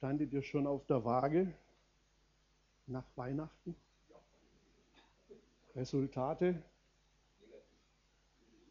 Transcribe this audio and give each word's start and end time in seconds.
Standet 0.00 0.32
ihr 0.32 0.40
schon 0.40 0.66
auf 0.66 0.86
der 0.86 1.04
Waage 1.04 1.52
nach 2.86 3.04
Weihnachten? 3.16 3.76
Resultate? 5.76 6.62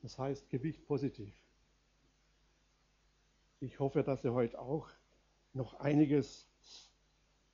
Das 0.01 0.17
heißt 0.17 0.49
Gewicht 0.49 0.87
positiv. 0.87 1.31
Ich 3.59 3.79
hoffe, 3.79 4.01
dass 4.01 4.23
ihr 4.23 4.33
heute 4.33 4.57
auch 4.57 4.89
noch 5.53 5.75
einiges 5.75 6.49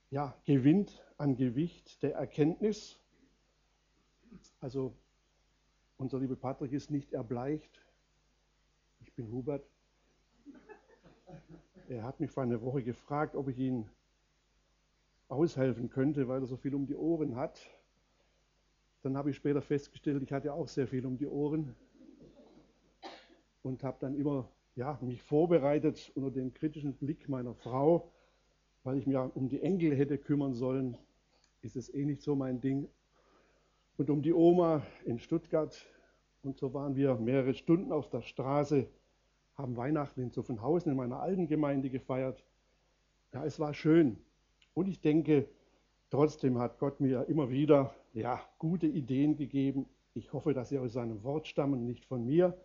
ja, 0.09 0.33
gewinnt 0.45 1.03
an 1.17 1.35
Gewicht 1.35 2.01
der 2.01 2.15
Erkenntnis. 2.15 2.97
Also 4.61 4.95
unser 5.97 6.19
lieber 6.19 6.37
Patrick 6.37 6.71
ist 6.71 6.91
nicht 6.91 7.11
erbleicht. 7.11 7.81
Ich 9.01 9.11
bin 9.11 9.29
Hubert. 9.29 9.67
Er 11.87 12.01
hat 12.01 12.19
mich 12.19 12.31
vor 12.31 12.41
einer 12.41 12.63
Woche 12.63 12.81
gefragt, 12.81 13.35
ob 13.35 13.47
ich 13.47 13.59
ihn 13.59 13.87
aushelfen 15.27 15.87
könnte, 15.89 16.27
weil 16.27 16.41
er 16.41 16.47
so 16.47 16.57
viel 16.57 16.73
um 16.73 16.87
die 16.87 16.95
Ohren 16.95 17.35
hat. 17.35 17.61
Dann 19.03 19.15
habe 19.15 19.29
ich 19.29 19.35
später 19.35 19.61
festgestellt, 19.61 20.23
ich 20.23 20.31
hatte 20.31 20.51
auch 20.51 20.67
sehr 20.67 20.87
viel 20.87 21.05
um 21.05 21.15
die 21.15 21.27
Ohren 21.27 21.75
und 23.61 23.83
habe 23.83 23.97
dann 23.99 24.15
immer 24.15 24.49
ja, 24.75 24.97
mich 25.01 25.21
vorbereitet 25.21 26.11
unter 26.15 26.31
dem 26.31 26.55
kritischen 26.55 26.95
Blick 26.95 27.29
meiner 27.29 27.53
Frau, 27.53 28.11
weil 28.83 28.97
ich 28.97 29.05
mir 29.05 29.31
um 29.35 29.47
die 29.47 29.61
Enkel 29.61 29.95
hätte 29.95 30.17
kümmern 30.17 30.55
sollen. 30.55 30.97
Ist 31.61 31.75
es 31.75 31.93
eh 31.93 32.03
nicht 32.03 32.23
so 32.23 32.35
mein 32.35 32.61
Ding. 32.61 32.89
Und 33.97 34.09
um 34.09 34.23
die 34.23 34.33
Oma 34.33 34.81
in 35.05 35.19
Stuttgart. 35.19 35.85
Und 36.41 36.57
so 36.57 36.73
waren 36.73 36.95
wir 36.95 37.13
mehrere 37.15 37.53
Stunden 37.53 37.91
auf 37.91 38.09
der 38.09 38.23
Straße 38.23 38.87
haben 39.55 39.77
Weihnachten 39.77 40.21
in 40.21 40.31
Zuffenhausen 40.31 40.91
in 40.91 40.97
meiner 40.97 41.19
alten 41.19 41.47
Gemeinde 41.47 41.89
gefeiert. 41.89 42.43
Ja, 43.33 43.45
es 43.45 43.59
war 43.59 43.73
schön. 43.73 44.17
Und 44.73 44.87
ich 44.87 45.01
denke, 45.01 45.47
trotzdem 46.09 46.59
hat 46.59 46.79
Gott 46.79 46.99
mir 46.99 47.25
immer 47.29 47.49
wieder 47.49 47.95
ja, 48.13 48.41
gute 48.59 48.87
Ideen 48.87 49.37
gegeben. 49.37 49.87
Ich 50.13 50.33
hoffe, 50.33 50.53
dass 50.53 50.69
sie 50.69 50.79
aus 50.79 50.93
seinem 50.93 51.23
Wort 51.23 51.47
stammen, 51.47 51.85
nicht 51.85 52.05
von 52.05 52.25
mir. 52.25 52.57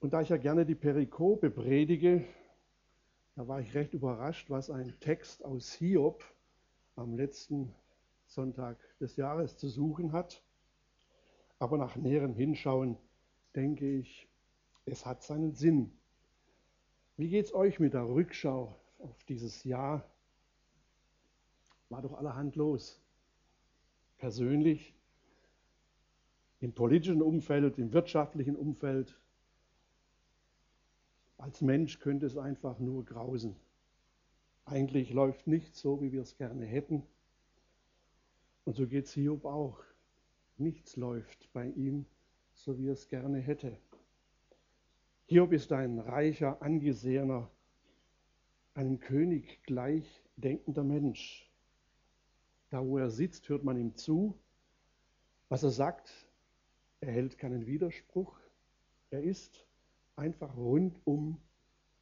Und 0.00 0.12
da 0.12 0.20
ich 0.20 0.28
ja 0.28 0.36
gerne 0.36 0.66
die 0.66 0.74
Perikope 0.74 1.50
predige, 1.50 2.24
da 3.34 3.46
war 3.48 3.60
ich 3.60 3.74
recht 3.74 3.94
überrascht, 3.94 4.50
was 4.50 4.70
ein 4.70 4.94
Text 5.00 5.44
aus 5.44 5.72
Hiob 5.72 6.24
am 6.96 7.16
letzten 7.16 7.72
Sonntag 8.26 8.78
des 8.98 9.16
Jahres 9.16 9.56
zu 9.56 9.68
suchen 9.68 10.12
hat. 10.12 10.42
Aber 11.58 11.78
nach 11.78 11.96
näherem 11.96 12.34
Hinschauen 12.34 12.96
denke 13.54 13.88
ich, 13.88 14.28
es 14.86 15.04
hat 15.04 15.22
seinen 15.22 15.52
Sinn. 15.52 15.92
Wie 17.16 17.28
geht 17.28 17.46
es 17.46 17.54
euch 17.54 17.80
mit 17.80 17.94
der 17.94 18.08
Rückschau 18.08 18.74
auf 18.98 19.24
dieses 19.24 19.64
Jahr? 19.64 20.08
War 21.88 22.02
doch 22.02 22.14
allerhand 22.14 22.56
los. 22.56 23.00
Persönlich, 24.18 24.94
im 26.60 26.72
politischen 26.72 27.20
Umfeld, 27.20 27.78
im 27.78 27.92
wirtschaftlichen 27.92 28.56
Umfeld. 28.56 29.18
Als 31.36 31.60
Mensch 31.60 31.98
könnte 31.98 32.26
es 32.26 32.36
einfach 32.38 32.78
nur 32.78 33.04
grausen. 33.04 33.56
Eigentlich 34.64 35.12
läuft 35.12 35.46
nichts 35.46 35.80
so, 35.80 36.00
wie 36.00 36.12
wir 36.12 36.22
es 36.22 36.36
gerne 36.36 36.64
hätten. 36.64 37.02
Und 38.64 38.74
so 38.74 38.86
geht 38.86 39.04
es 39.04 39.12
Hiob 39.12 39.44
auch. 39.44 39.78
Nichts 40.58 40.96
läuft 40.96 41.52
bei 41.52 41.68
ihm, 41.70 42.06
so 42.54 42.78
wie 42.78 42.88
er 42.88 42.94
es 42.94 43.08
gerne 43.08 43.38
hätte. 43.38 43.78
Hiob 45.28 45.52
ist 45.52 45.72
ein 45.72 45.98
reicher, 45.98 46.62
angesehener, 46.62 47.50
einem 48.74 49.00
König 49.00 49.60
gleich 49.64 50.22
denkender 50.36 50.84
Mensch. 50.84 51.50
Da, 52.70 52.86
wo 52.86 52.96
er 52.98 53.10
sitzt, 53.10 53.48
hört 53.48 53.64
man 53.64 53.76
ihm 53.76 53.96
zu. 53.96 54.38
Was 55.48 55.64
er 55.64 55.70
sagt, 55.70 56.12
erhält 57.00 57.38
keinen 57.38 57.66
Widerspruch. 57.66 58.38
Er 59.10 59.24
ist 59.24 59.66
einfach 60.14 60.56
rundum 60.56 61.40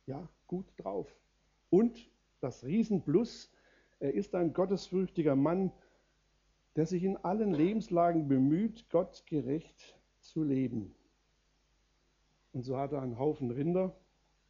ja, 0.05 0.29
gut 0.47 0.67
drauf. 0.77 1.09
Und 1.71 2.11
das 2.41 2.63
Riesenplus, 2.65 3.51
er 4.01 4.13
ist 4.13 4.35
ein 4.35 4.53
gottesfürchtiger 4.53 5.35
Mann, 5.35 5.73
der 6.77 6.85
sich 6.85 7.03
in 7.05 7.17
allen 7.17 7.55
Lebenslagen 7.55 8.29
bemüht, 8.29 8.91
Gott 8.91 9.25
gerecht 9.27 9.99
zu 10.21 10.45
leben. 10.45 10.95
Und 12.55 12.63
so 12.63 12.79
hat 12.79 12.93
er 12.93 13.03
einen 13.03 13.19
Haufen 13.19 13.51
Rinder, 13.51 13.93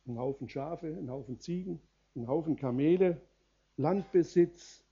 einen 0.07 0.19
Haufen 0.19 0.49
Schafe, 0.49 0.89
einen 0.89 1.11
Haufen 1.11 1.41
Ziegen, 1.41 1.81
einen 2.15 2.29
Haufen 2.29 2.55
Kamele, 2.55 3.19
Landbesitz 3.79 4.85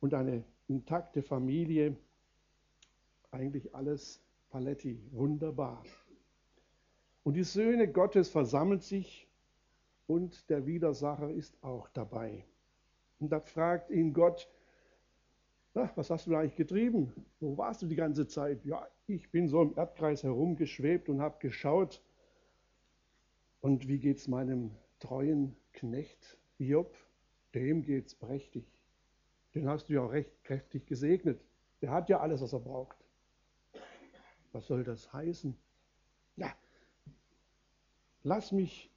und 0.00 0.12
eine 0.12 0.44
intakte 0.68 1.22
Familie. 1.22 1.96
Eigentlich 3.30 3.74
alles 3.74 4.22
Paletti, 4.50 5.00
wunderbar. 5.10 5.82
Und 7.22 7.34
die 7.34 7.44
Söhne 7.44 7.90
Gottes 7.90 8.28
versammeln 8.28 8.80
sich 8.80 9.26
und 10.06 10.50
der 10.50 10.66
Widersacher 10.66 11.30
ist 11.30 11.56
auch 11.62 11.88
dabei. 11.88 12.44
Und 13.20 13.32
da 13.32 13.40
fragt 13.40 13.90
ihn 13.90 14.12
Gott, 14.12 14.50
na, 15.72 15.90
was 15.96 16.10
hast 16.10 16.26
du 16.26 16.36
eigentlich 16.36 16.56
getrieben? 16.56 17.10
Wo 17.40 17.56
warst 17.56 17.80
du 17.80 17.86
die 17.86 17.96
ganze 17.96 18.26
Zeit? 18.26 18.62
Ja, 18.66 18.86
ich 19.06 19.30
bin 19.30 19.48
so 19.48 19.62
im 19.62 19.74
Erdkreis 19.76 20.22
herumgeschwebt 20.22 21.08
und 21.08 21.22
habe 21.22 21.38
geschaut, 21.38 22.02
und 23.64 23.88
wie 23.88 23.98
geht 23.98 24.18
es 24.18 24.28
meinem 24.28 24.72
treuen 24.98 25.56
Knecht 25.72 26.36
Job? 26.58 26.94
Dem 27.54 27.80
geht 27.80 28.08
es 28.08 28.14
prächtig. 28.14 28.66
Den 29.54 29.66
hast 29.70 29.88
du 29.88 29.94
ja 29.94 30.04
recht 30.04 30.44
kräftig 30.44 30.84
gesegnet. 30.84 31.40
Der 31.80 31.90
hat 31.90 32.10
ja 32.10 32.20
alles, 32.20 32.42
was 32.42 32.52
er 32.52 32.60
braucht. 32.60 32.98
Was 34.52 34.66
soll 34.66 34.84
das 34.84 35.10
heißen? 35.14 35.56
Ja, 36.36 36.54
lass 38.22 38.52
mich 38.52 38.90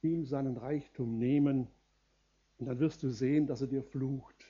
ihm 0.00 0.24
seinen 0.24 0.56
Reichtum 0.56 1.18
nehmen 1.18 1.68
und 2.56 2.64
dann 2.64 2.78
wirst 2.78 3.02
du 3.02 3.10
sehen, 3.10 3.46
dass 3.46 3.60
er 3.60 3.66
dir 3.66 3.82
flucht. 3.82 4.46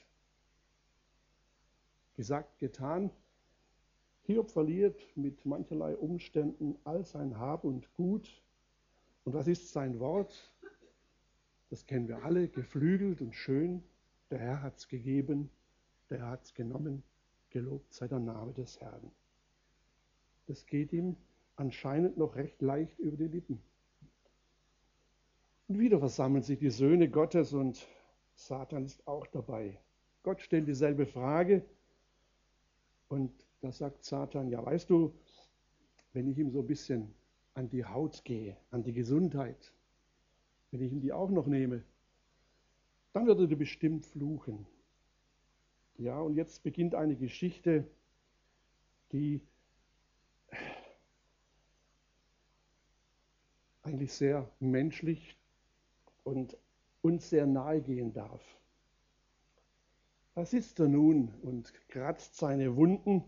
Gesagt, 2.15 2.61
getan. 2.61 3.11
Hiob 4.23 4.53
verliert 4.53 5.01
mit 5.17 5.45
mancherlei 5.45 5.97
Umständen 5.97 6.77
all 6.85 7.03
sein 7.03 7.41
Hab 7.41 7.65
und 7.65 7.93
Gut 7.95 8.41
und 9.25 9.33
was 9.33 9.49
ist 9.49 9.73
sein 9.73 9.99
Wort? 10.01 10.53
Das 11.71 11.87
kennen 11.87 12.09
wir 12.09 12.23
alle, 12.25 12.49
geflügelt 12.49 13.21
und 13.21 13.35
schön. 13.35 13.83
Der 14.31 14.39
Herr 14.39 14.63
hat 14.63 14.77
es 14.77 14.89
gegeben, 14.89 15.51
der 16.11 16.19
Herr 16.21 16.31
hat 16.31 16.45
es 16.45 16.55
genommen. 16.55 17.03
Gelobt 17.51 17.93
sei 17.93 18.09
der 18.09 18.19
Name 18.19 18.53
des 18.53 18.81
Herrn. 18.81 19.11
Das 20.47 20.67
geht 20.67 20.93
ihm 20.93 21.17
anscheinend 21.57 22.17
noch 22.17 22.37
recht 22.37 22.61
leicht 22.61 22.99
über 22.99 23.17
die 23.17 23.29
Lippen. 23.29 23.63
Und 25.69 25.79
wieder 25.79 25.99
versammeln 25.99 26.43
sich 26.43 26.59
die 26.59 26.71
Söhne 26.71 27.09
Gottes 27.09 27.53
und 27.53 27.87
Satan 28.35 28.85
ist 28.85 29.07
auch 29.07 29.27
dabei. 29.29 29.79
Gott 30.23 30.41
stellt 30.41 30.69
dieselbe 30.69 31.07
Frage 31.07 31.65
und 33.09 33.33
da 33.61 33.73
sagt 33.73 34.05
Satan, 34.05 34.49
ja 34.49 34.65
weißt 34.65 34.91
du, 34.91 35.15
wenn 36.13 36.29
ich 36.29 36.39
ihm 36.39 36.51
so 36.51 36.61
ein 36.61 36.67
bisschen 36.67 37.15
an 37.55 37.69
die 37.69 37.85
Haut 37.85 38.25
gehe, 38.25 38.57
an 38.71 38.83
die 38.83 38.93
Gesundheit, 38.93 39.73
wenn 40.71 40.83
ich 40.83 40.93
ihm 40.93 41.01
die 41.01 41.13
auch 41.13 41.31
noch 41.31 41.47
nehme, 41.47 41.85
dann 43.13 43.27
wird 43.27 43.39
er 43.39 43.57
bestimmt 43.57 44.05
fluchen. 44.05 44.67
Ja, 45.99 46.19
und 46.21 46.35
jetzt 46.35 46.65
beginnt 46.65 46.97
eine 46.97 47.15
Geschichte, 47.15 47.89
die 49.13 49.41
eigentlich 53.83 54.13
sehr 54.13 54.51
menschlich 54.59 55.37
und 56.25 56.57
uns 57.03 57.31
sehr 57.31 57.47
nahe 57.47 57.81
gehen 57.81 58.13
darf. 58.13 58.43
Da 60.35 60.45
sitzt 60.45 60.81
er 60.81 60.89
nun 60.89 61.33
und 61.43 61.73
kratzt 61.89 62.37
seine 62.37 62.75
Wunden 62.75 63.23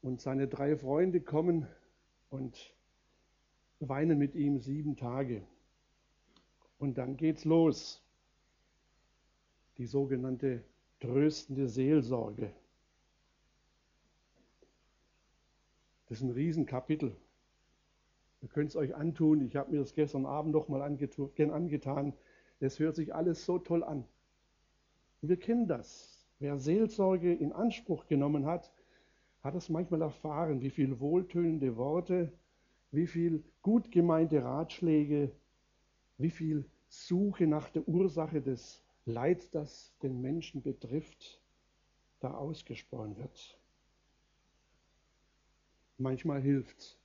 und 0.00 0.22
seine 0.22 0.48
drei 0.48 0.76
Freunde 0.76 1.20
kommen 1.20 1.66
und 2.30 2.72
weinen 3.80 4.18
mit 4.18 4.34
ihm 4.34 4.58
sieben 4.58 4.96
Tage. 4.96 5.42
Und 6.78 6.98
dann 6.98 7.16
geht's 7.16 7.44
los. 7.44 8.02
Die 9.78 9.86
sogenannte 9.86 10.62
tröstende 11.00 11.68
Seelsorge. 11.68 12.52
Das 16.08 16.18
ist 16.18 16.24
ein 16.24 16.30
Riesenkapitel. 16.30 17.16
Ihr 18.42 18.48
könnt 18.48 18.70
es 18.70 18.76
euch 18.76 18.94
antun. 18.94 19.40
Ich 19.42 19.56
habe 19.56 19.70
mir 19.70 19.80
das 19.80 19.94
gestern 19.94 20.26
Abend 20.26 20.52
noch 20.52 20.68
mal 20.68 20.82
angetan. 20.82 22.12
Es 22.58 22.78
hört 22.78 22.96
sich 22.96 23.14
alles 23.14 23.44
so 23.44 23.58
toll 23.58 23.82
an. 23.82 24.04
Wir 25.22 25.38
kennen 25.38 25.66
das. 25.66 26.26
Wer 26.38 26.58
Seelsorge 26.58 27.34
in 27.34 27.52
Anspruch 27.52 28.06
genommen 28.06 28.46
hat, 28.46 28.72
hat 29.42 29.54
es 29.54 29.68
manchmal 29.68 30.02
erfahren, 30.02 30.60
wie 30.62 30.70
viel 30.70 31.00
wohltönende 31.00 31.76
Worte 31.76 32.32
wie 32.92 33.06
viel 33.06 33.44
gut 33.62 33.90
gemeinte 33.90 34.42
Ratschläge, 34.42 35.30
wie 36.18 36.30
viel 36.30 36.64
Suche 36.88 37.46
nach 37.46 37.70
der 37.70 37.86
Ursache 37.88 38.40
des 38.40 38.82
Leid, 39.06 39.54
das 39.54 39.94
den 40.02 40.20
Menschen 40.20 40.62
betrifft, 40.62 41.40
da 42.20 42.34
ausgesprochen 42.34 43.16
wird. 43.16 43.58
Manchmal 45.98 46.40
hilft's. 46.40 46.98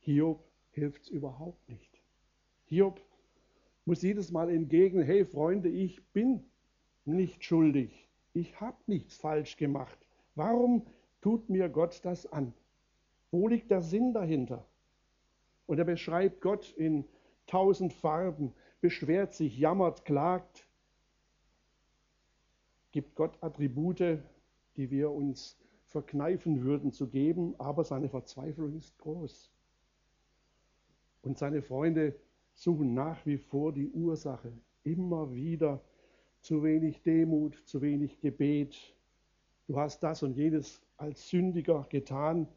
Hiob 0.00 0.44
hilft's 0.72 1.08
überhaupt 1.08 1.68
nicht. 1.68 2.02
Hiob 2.64 3.00
muss 3.84 4.02
jedes 4.02 4.30
Mal 4.30 4.50
entgegnen, 4.50 5.04
hey 5.04 5.24
Freunde, 5.24 5.68
ich 5.68 6.02
bin 6.08 6.44
nicht 7.04 7.44
schuldig. 7.44 8.08
Ich 8.32 8.60
habe 8.60 8.78
nichts 8.86 9.16
falsch 9.16 9.56
gemacht. 9.56 9.98
Warum 10.34 10.86
tut 11.20 11.48
mir 11.50 11.68
Gott 11.68 12.00
das 12.04 12.26
an? 12.26 12.52
Wo 13.30 13.48
liegt 13.48 13.70
der 13.70 13.82
Sinn 13.82 14.12
dahinter? 14.12 14.66
Und 15.66 15.78
er 15.78 15.84
beschreibt 15.84 16.40
Gott 16.40 16.72
in 16.76 17.04
tausend 17.46 17.92
Farben, 17.92 18.52
beschwert 18.80 19.34
sich, 19.34 19.58
jammert, 19.58 20.04
klagt, 20.04 20.68
gibt 22.90 23.14
Gott 23.14 23.36
Attribute, 23.42 24.18
die 24.76 24.90
wir 24.90 25.10
uns 25.10 25.58
verkneifen 25.86 26.62
würden 26.62 26.92
zu 26.92 27.08
geben, 27.08 27.54
aber 27.58 27.84
seine 27.84 28.08
Verzweiflung 28.08 28.76
ist 28.76 28.96
groß. 28.98 29.50
Und 31.22 31.38
seine 31.38 31.62
Freunde 31.62 32.14
suchen 32.54 32.94
nach 32.94 33.24
wie 33.26 33.38
vor 33.38 33.72
die 33.72 33.90
Ursache, 33.90 34.52
immer 34.84 35.32
wieder 35.32 35.80
zu 36.40 36.62
wenig 36.62 37.02
Demut, 37.02 37.56
zu 37.66 37.80
wenig 37.80 38.20
Gebet. 38.20 38.76
Du 39.66 39.78
hast 39.78 40.02
das 40.02 40.22
und 40.22 40.34
jenes 40.36 40.82
als 40.96 41.28
Sündiger 41.28 41.86
getan. 41.88 42.48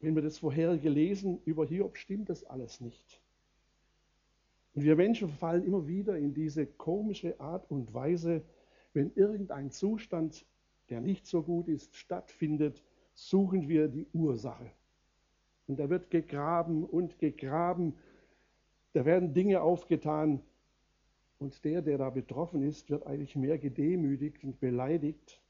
Wenn 0.00 0.14
wir 0.14 0.22
das 0.22 0.38
vorherige 0.38 0.88
lesen 0.88 1.40
über 1.44 1.66
Hiob, 1.66 1.96
stimmt 1.96 2.28
das 2.28 2.44
alles 2.44 2.80
nicht. 2.80 3.20
Und 4.74 4.84
wir 4.84 4.94
Menschen 4.96 5.30
fallen 5.30 5.64
immer 5.64 5.86
wieder 5.86 6.18
in 6.18 6.34
diese 6.34 6.66
komische 6.66 7.40
Art 7.40 7.70
und 7.70 7.94
Weise, 7.94 8.42
wenn 8.92 9.12
irgendein 9.14 9.70
Zustand, 9.70 10.44
der 10.90 11.00
nicht 11.00 11.26
so 11.26 11.42
gut 11.42 11.68
ist, 11.68 11.96
stattfindet, 11.96 12.82
suchen 13.14 13.68
wir 13.68 13.88
die 13.88 14.06
Ursache. 14.12 14.70
Und 15.66 15.78
da 15.78 15.88
wird 15.88 16.10
gegraben 16.10 16.84
und 16.84 17.18
gegraben, 17.18 17.94
da 18.92 19.04
werden 19.04 19.32
Dinge 19.34 19.62
aufgetan, 19.62 20.42
und 21.38 21.64
der, 21.64 21.82
der 21.82 21.98
da 21.98 22.10
betroffen 22.10 22.62
ist, 22.62 22.90
wird 22.90 23.06
eigentlich 23.06 23.36
mehr 23.36 23.58
gedemütigt 23.58 24.42
und 24.44 24.58
beleidigt, 24.58 25.40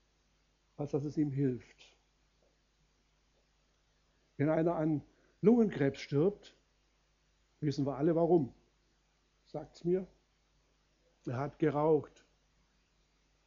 als 0.77 0.91
dass 0.91 1.05
es 1.05 1.17
ihm 1.17 1.31
hilft. 1.31 1.96
Wenn 4.37 4.49
einer 4.51 4.77
an 4.77 5.03
Lungenkrebs 5.41 6.01
stirbt, 6.01 6.55
wissen 7.61 7.87
wir 7.87 7.97
alle 7.97 8.15
warum. 8.15 8.53
Sagt 9.45 9.77
es 9.77 9.85
mir. 9.85 10.07
Er 11.27 11.39
hat 11.39 11.59
geraucht. 11.59 12.25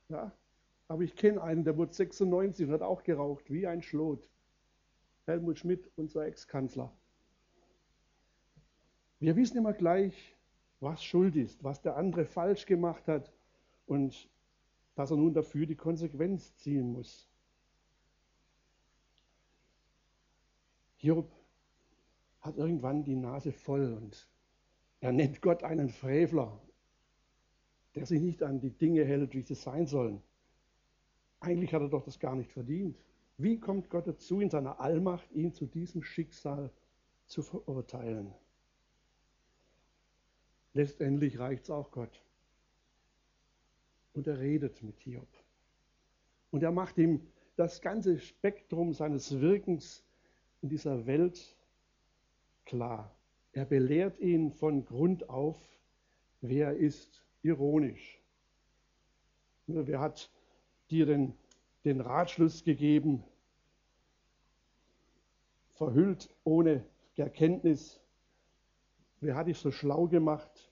Ja, 0.10 0.32
aber 0.88 1.04
ich 1.04 1.16
kenne 1.16 1.42
einen, 1.42 1.64
der 1.64 1.78
wurde 1.78 1.94
96 1.94 2.68
und 2.68 2.74
hat 2.74 2.82
auch 2.82 3.04
geraucht, 3.04 3.52
wie 3.52 3.68
ein 3.68 3.82
Schlot. 3.82 4.28
Helmut 5.26 5.60
Schmidt, 5.60 5.90
unser 5.96 6.26
Ex-Kanzler. 6.26 6.92
Wir 9.20 9.36
wissen 9.36 9.58
immer 9.58 9.74
gleich, 9.74 10.36
was 10.80 11.04
schuld 11.04 11.36
ist, 11.36 11.64
was 11.64 11.82
der 11.82 11.96
andere 11.96 12.26
falsch 12.26 12.66
gemacht 12.66 13.08
hat 13.08 13.32
und 13.86 14.30
dass 14.96 15.12
er 15.12 15.18
nun 15.18 15.34
dafür 15.34 15.66
die 15.66 15.76
Konsequenz 15.76 16.56
ziehen 16.56 16.92
muss. 16.92 17.29
Hiob 21.00 21.32
hat 22.42 22.58
irgendwann 22.58 23.04
die 23.04 23.16
Nase 23.16 23.52
voll 23.52 23.94
und 23.94 24.28
er 25.00 25.14
nennt 25.14 25.42
Gott 25.42 25.64
einen 25.64 25.90
Frevler, 25.90 26.60
der 27.96 28.06
sich 28.06 28.22
nicht 28.22 28.44
an 28.44 28.60
die 28.60 28.70
Dinge 28.70 29.06
hält, 29.06 29.34
wie 29.34 29.42
sie 29.42 29.56
sein 29.56 29.88
sollen. 29.88 30.22
Eigentlich 31.40 31.74
hat 31.74 31.82
er 31.82 31.90
doch 31.90 32.04
das 32.04 32.20
gar 32.20 32.36
nicht 32.36 32.52
verdient. 32.52 32.98
Wie 33.38 33.58
kommt 33.58 33.90
Gott 33.90 34.08
dazu, 34.08 34.42
in 34.42 34.50
seiner 34.50 34.82
Allmacht 34.82 35.32
ihn 35.32 35.54
zu 35.54 35.66
diesem 35.66 36.04
Schicksal 36.04 36.70
zu 37.28 37.42
verurteilen? 37.42 38.34
Letztendlich 40.74 41.40
reicht 41.40 41.64
es 41.64 41.70
auch 41.70 41.92
Gott. 41.92 42.22
Und 44.14 44.28
er 44.28 44.40
redet 44.40 44.84
mit 44.84 45.00
Hiob. 45.00 45.30
Und 46.52 46.62
er 46.62 46.72
macht 46.72 46.98
ihm 46.98 47.26
das 47.56 47.82
ganze 47.82 48.20
Spektrum 48.20 48.94
seines 48.94 49.40
Wirkens 49.40 50.04
in 50.62 50.70
dieser 50.70 51.06
Welt 51.06 51.56
klar. 52.66 53.16
Er 53.52 53.66
belehrt 53.66 54.20
ihn 54.20 54.52
von 54.52 54.86
Grund 54.86 55.30
auf, 55.30 55.58
wer 56.42 56.68
er 56.68 56.78
ist, 56.78 57.24
ironisch. 57.42 58.22
Wer 59.68 60.00
hat 60.00 60.32
dir 60.90 61.06
den, 61.06 61.34
den 61.86 62.02
Ratschluss 62.02 62.64
gegeben, 62.64 63.24
verhüllt 65.74 66.30
ohne 66.44 66.84
Erkenntnis, 67.16 68.00
Wer 69.22 69.36
hat 69.36 69.48
dich 69.48 69.58
so 69.58 69.72
schlau 69.72 70.08
gemacht? 70.08 70.72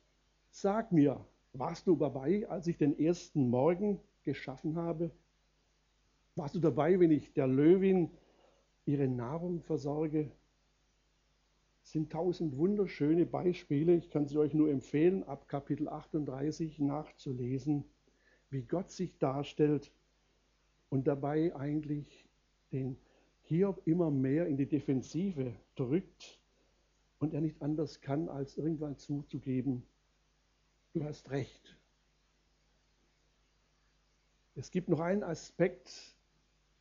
Sag 0.51 0.91
mir, 0.93 1.19
warst 1.53 1.85
du 1.85 1.97
dabei, 1.97 2.47
als 2.47 2.67
ich 2.67 2.77
den 2.77 2.97
ersten 2.97 3.49
Morgen 3.49 3.99
geschaffen 4.23 4.77
habe? 4.77 5.11
Warst 6.35 6.55
du 6.55 6.59
dabei, 6.59 6.99
wenn 6.99 7.11
ich 7.11 7.33
der 7.33 7.47
Löwin 7.47 8.09
ihre 8.87 9.07
Nahrung 9.07 9.61
versorge? 9.61 10.31
Es 11.83 11.91
sind 11.91 12.11
tausend 12.11 12.57
wunderschöne 12.57 13.25
Beispiele. 13.25 13.95
Ich 13.95 14.09
kann 14.09 14.27
sie 14.27 14.37
euch 14.37 14.53
nur 14.53 14.69
empfehlen, 14.69 15.23
ab 15.23 15.47
Kapitel 15.47 15.87
38 15.87 16.79
nachzulesen, 16.79 17.85
wie 18.49 18.63
Gott 18.63 18.91
sich 18.91 19.17
darstellt 19.19 19.91
und 20.89 21.07
dabei 21.07 21.55
eigentlich 21.55 22.25
den 22.71 22.97
Hiob 23.43 23.81
immer 23.85 24.11
mehr 24.11 24.47
in 24.47 24.57
die 24.57 24.65
Defensive 24.65 25.53
drückt 25.75 26.41
und 27.19 27.33
er 27.33 27.41
nicht 27.41 27.61
anders 27.61 28.01
kann, 28.01 28.27
als 28.29 28.57
irgendwann 28.57 28.97
zuzugeben, 28.97 29.83
du 30.93 31.03
hast 31.03 31.29
recht. 31.31 31.77
Es 34.55 34.71
gibt 34.71 34.89
noch 34.89 34.99
einen 34.99 35.23
Aspekt, 35.23 36.15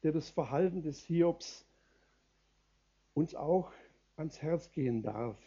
der 0.03 0.13
das 0.13 0.31
Verhalten 0.31 0.83
des 0.83 1.03
Hiobs 1.05 1.67
uns 3.17 3.35
auch 3.35 3.73
ans 4.17 4.43
Herz 4.43 4.71
gehen 4.73 5.03
darf. 5.03 5.39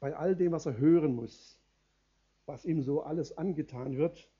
Bei 0.00 0.16
all 0.16 0.34
dem, 0.34 0.52
was 0.52 0.64
er 0.64 0.78
hören 0.78 1.14
muss, 1.14 1.60
was 2.46 2.64
ihm 2.64 2.82
so 2.82 3.02
alles 3.02 3.36
angetan 3.36 3.98
wird, 3.98 4.30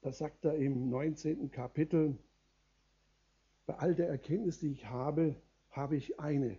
da 0.00 0.12
sagt 0.12 0.44
er 0.46 0.54
im 0.54 0.88
19. 0.88 1.50
Kapitel, 1.50 2.16
bei 3.66 3.74
all 3.76 3.94
der 3.94 4.08
Erkenntnis, 4.08 4.58
die 4.58 4.72
ich 4.72 4.86
habe, 4.86 5.36
habe 5.70 5.96
ich 5.96 6.18
eine. 6.18 6.56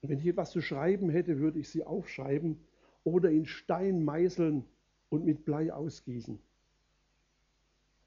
Und 0.00 0.10
wenn 0.10 0.18
ich 0.18 0.26
etwas 0.26 0.52
zu 0.52 0.60
schreiben 0.60 1.10
hätte, 1.10 1.38
würde 1.38 1.58
ich 1.58 1.68
sie 1.68 1.84
aufschreiben 1.84 2.60
oder 3.02 3.30
in 3.30 3.46
Stein 3.46 4.04
meißeln 4.04 4.64
und 5.08 5.24
mit 5.24 5.44
Blei 5.44 5.72
ausgießen. 5.72 6.38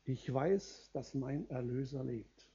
Ich 0.06 0.34
weiß, 0.34 0.92
dass 0.94 1.14
mein 1.16 1.50
Erlöser 1.50 2.04
lebt. 2.04 2.48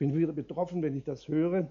Bin 0.00 0.14
wieder 0.14 0.32
betroffen, 0.32 0.80
wenn 0.80 0.96
ich 0.96 1.04
das 1.04 1.28
höre. 1.28 1.70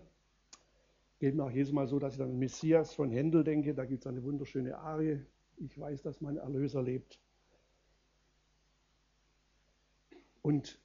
Geht 1.18 1.34
mir 1.34 1.46
auch 1.46 1.50
jedes 1.50 1.72
Mal 1.72 1.88
so, 1.88 1.98
dass 1.98 2.14
ich 2.14 2.22
an 2.22 2.38
Messias 2.38 2.94
von 2.94 3.10
Händel 3.10 3.44
denke. 3.44 3.74
Da 3.74 3.86
gibt 3.86 4.02
es 4.04 4.08
eine 4.08 4.24
wunderschöne 4.24 4.78
Arie. 4.78 5.26
Ich 5.58 5.80
weiß, 5.80 6.04
dass 6.04 6.22
mein 6.22 6.38
Erlöser 6.38 6.84
lebt. 6.84 7.20
Und 10.44 10.80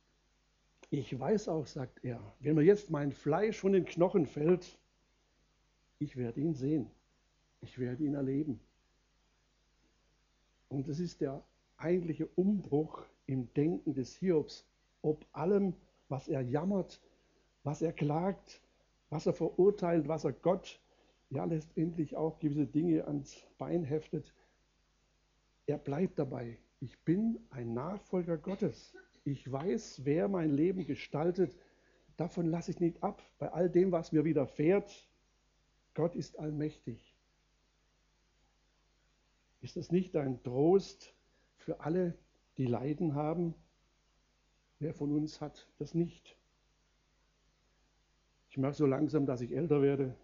ich 0.89 1.21
weiß 1.21 1.49
auch, 1.49 1.67
sagt 1.67 2.03
er, 2.03 2.19
wenn 2.41 2.55
mir 2.55 2.63
jetzt 2.63 2.91
mein 2.91 3.13
Fleisch 3.13 3.59
von 3.59 3.73
den 3.73 3.85
Knochen 3.85 4.25
fällt, 4.25 4.79
ich 5.99 6.17
werde 6.17 6.41
ihn 6.41 6.55
sehen. 6.55 6.91
Ich 7.61 7.79
werde 7.79 8.05
ihn 8.05 8.15
erleben. 8.15 8.59
Und 10.71 10.89
das 10.89 10.99
ist 10.99 11.21
der 11.21 11.45
eigentliche 11.77 12.27
Umbruch 12.37 13.05
im 13.27 13.53
Denken 13.53 13.93
des 13.93 14.17
Hiobs, 14.17 14.67
ob 15.03 15.27
allem, 15.33 15.75
was 16.09 16.27
er 16.27 16.41
jammert, 16.41 17.03
was 17.65 17.83
er 17.83 17.93
klagt, 17.93 18.61
was 19.11 19.27
er 19.27 19.33
verurteilt, 19.33 20.07
was 20.07 20.25
er 20.25 20.33
Gott 20.33 20.81
ja 21.31 21.45
letztendlich 21.45 22.17
auch 22.17 22.39
gewisse 22.39 22.67
Dinge 22.67 23.07
ans 23.07 23.37
Bein 23.59 23.83
heftet. 23.83 24.33
Er 25.67 25.79
bleibt 25.79 26.19
dabei. 26.19 26.59
Ich 26.81 26.99
bin 27.01 27.41
ein 27.51 27.73
Nachfolger 27.73 28.37
Gottes. 28.37 28.95
Ich 29.25 29.51
weiß, 29.51 30.05
wer 30.05 30.29
mein 30.29 30.51
Leben 30.51 30.87
gestaltet. 30.87 31.57
Davon 32.17 32.47
lasse 32.47 32.71
ich 32.71 32.81
nicht 32.81 33.03
ab. 33.03 33.23
Bei 33.39 33.51
all 33.51 33.71
dem, 33.71 33.91
was 33.91 34.13
mir 34.13 34.25
widerfährt, 34.25 35.09
Gott 35.95 36.15
ist 36.15 36.39
allmächtig. 36.39 37.15
Ist 39.63 39.77
das 39.77 39.91
nicht 39.91 40.15
ein 40.17 40.43
Trost 40.43 41.15
für 41.57 41.81
alle, 41.81 42.15
die 42.59 42.67
Leiden 42.67 43.15
haben? 43.15 43.55
Wer 44.79 44.93
von 44.93 45.11
uns 45.11 45.41
hat 45.41 45.67
das 45.79 45.95
nicht? 45.95 46.37
Ich 48.55 48.59
merke 48.59 48.77
so 48.77 48.87
langsam, 48.87 49.27
dass 49.27 49.41
ich 49.41 49.51
älter 49.51 49.83
werde, 49.83 50.15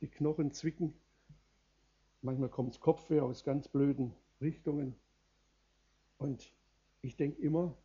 die 0.00 0.08
Knochen 0.08 0.50
zwicken. 0.50 0.94
Manchmal 2.22 2.48
kommt 2.48 2.72
es 2.72 2.80
Kopfweh 2.80 3.20
aus 3.20 3.44
ganz 3.44 3.68
blöden 3.68 4.14
Richtungen. 4.40 4.96
Und 6.16 6.54
ich 7.02 7.16
denke 7.16 7.38
immer, 7.42 7.76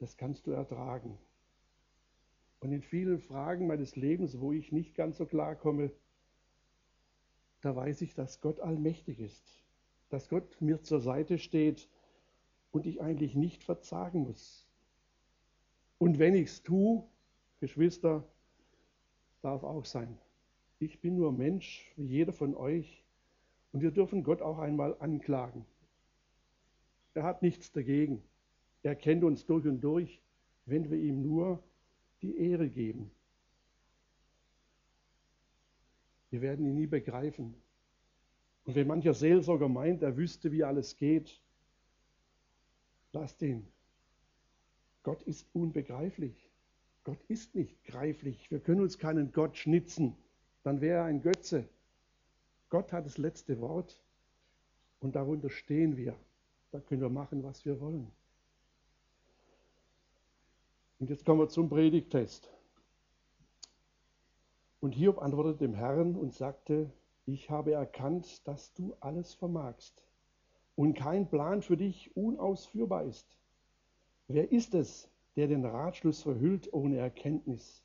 das 0.00 0.16
kannst 0.16 0.48
du 0.48 0.50
ertragen. 0.50 1.16
Und 2.58 2.72
in 2.72 2.82
vielen 2.82 3.20
Fragen 3.20 3.68
meines 3.68 3.94
Lebens, 3.94 4.40
wo 4.40 4.50
ich 4.50 4.72
nicht 4.72 4.96
ganz 4.96 5.18
so 5.18 5.26
klar 5.26 5.54
komme, 5.54 5.92
da 7.60 7.76
weiß 7.76 8.02
ich, 8.02 8.14
dass 8.14 8.40
Gott 8.40 8.58
allmächtig 8.58 9.20
ist, 9.20 9.62
dass 10.08 10.28
Gott 10.28 10.60
mir 10.60 10.82
zur 10.82 10.98
Seite 10.98 11.38
steht 11.38 11.88
und 12.72 12.84
ich 12.84 13.00
eigentlich 13.00 13.36
nicht 13.36 13.62
verzagen 13.62 14.22
muss. 14.22 14.66
Und 15.98 16.18
wenn 16.18 16.34
ich 16.34 16.48
es 16.48 16.62
tue, 16.64 17.06
Geschwister, 17.60 18.24
darf 19.44 19.62
auch 19.62 19.84
sein. 19.84 20.18
Ich 20.78 21.00
bin 21.00 21.16
nur 21.16 21.32
Mensch, 21.32 21.92
wie 21.96 22.06
jeder 22.06 22.32
von 22.32 22.54
euch, 22.54 23.04
und 23.72 23.80
wir 23.80 23.90
dürfen 23.90 24.22
Gott 24.22 24.40
auch 24.40 24.58
einmal 24.58 24.96
anklagen. 25.00 25.66
Er 27.14 27.24
hat 27.24 27.42
nichts 27.42 27.72
dagegen. 27.72 28.22
Er 28.82 28.94
kennt 28.94 29.24
uns 29.24 29.46
durch 29.46 29.66
und 29.66 29.80
durch, 29.80 30.20
wenn 30.66 30.90
wir 30.90 30.98
ihm 30.98 31.22
nur 31.22 31.62
die 32.22 32.36
Ehre 32.38 32.68
geben. 32.68 33.10
Wir 36.30 36.40
werden 36.40 36.66
ihn 36.66 36.74
nie 36.74 36.86
begreifen. 36.86 37.54
Und 38.64 38.74
wenn 38.74 38.86
mancher 38.86 39.14
Seelsorger 39.14 39.68
meint, 39.68 40.02
er 40.02 40.16
wüsste, 40.16 40.50
wie 40.52 40.64
alles 40.64 40.96
geht, 40.96 41.40
lasst 43.12 43.42
ihn. 43.42 43.66
Gott 45.02 45.22
ist 45.22 45.46
unbegreiflich. 45.52 46.50
Gott 47.04 47.22
ist 47.28 47.54
nicht 47.54 47.84
greiflich. 47.84 48.50
Wir 48.50 48.60
können 48.60 48.80
uns 48.80 48.98
keinen 48.98 49.32
Gott 49.32 49.56
schnitzen. 49.56 50.16
Dann 50.62 50.80
wäre 50.80 50.98
er 50.98 51.04
ein 51.04 51.20
Götze. 51.20 51.68
Gott 52.70 52.92
hat 52.92 53.04
das 53.04 53.18
letzte 53.18 53.60
Wort 53.60 54.00
und 55.00 55.14
darunter 55.14 55.50
stehen 55.50 55.96
wir. 55.96 56.16
Da 56.72 56.80
können 56.80 57.02
wir 57.02 57.10
machen, 57.10 57.42
was 57.44 57.64
wir 57.64 57.80
wollen. 57.80 58.10
Und 60.98 61.10
jetzt 61.10 61.26
kommen 61.26 61.40
wir 61.40 61.48
zum 61.48 61.68
Predigtest. 61.68 62.48
Und 64.80 64.92
Hiob 64.92 65.18
antwortete 65.18 65.58
dem 65.58 65.74
Herrn 65.74 66.16
und 66.16 66.32
sagte, 66.32 66.90
ich 67.26 67.50
habe 67.50 67.72
erkannt, 67.72 68.46
dass 68.46 68.72
du 68.74 68.96
alles 69.00 69.34
vermagst 69.34 70.02
und 70.76 70.94
kein 70.94 71.28
Plan 71.28 71.62
für 71.62 71.76
dich 71.76 72.16
unausführbar 72.16 73.04
ist. 73.04 73.26
Wer 74.28 74.50
ist 74.52 74.74
es, 74.74 75.08
der 75.36 75.48
den 75.48 75.64
Ratschluss 75.64 76.22
verhüllt 76.22 76.72
ohne 76.72 76.96
Erkenntnis? 76.96 77.82